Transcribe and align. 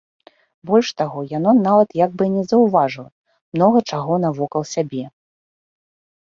Больш 0.69 0.87
таго, 1.01 1.19
яно 1.37 1.51
нават 1.67 1.89
як 2.05 2.11
бы 2.17 2.23
і 2.31 2.33
не 2.37 2.43
заўважала 2.53 3.07
многа 3.55 3.79
чаго 3.93 4.13
навокал 4.27 4.63
сябе. 4.75 5.05